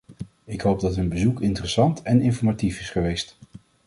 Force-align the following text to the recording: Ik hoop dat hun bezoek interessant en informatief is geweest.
Ik 0.45 0.61
hoop 0.61 0.79
dat 0.79 0.95
hun 0.95 1.09
bezoek 1.09 1.41
interessant 1.41 2.01
en 2.01 2.21
informatief 2.21 2.79
is 2.79 2.89
geweest. 2.89 3.37